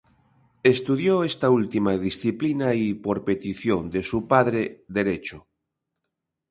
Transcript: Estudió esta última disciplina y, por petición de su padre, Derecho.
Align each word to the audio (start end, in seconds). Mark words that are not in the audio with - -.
Estudió 0.63 1.23
esta 1.23 1.51
última 1.51 1.95
disciplina 1.95 2.73
y, 2.73 2.95
por 2.95 3.23
petición 3.23 3.91
de 3.91 4.01
su 4.03 4.27
padre, 4.27 4.83
Derecho. 4.87 5.47